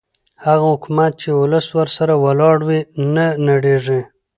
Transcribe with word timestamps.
هغه 0.45 0.65
حکومت 0.73 1.11
چې 1.21 1.29
ولس 1.41 1.67
ورسره 1.77 2.13
ولاړ 2.25 2.57
وي 2.67 2.81
نه 3.15 3.25
نړېږي 3.49 4.01